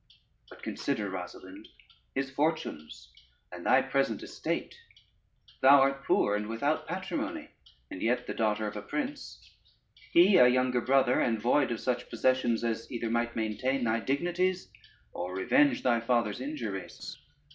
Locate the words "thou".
5.61-5.79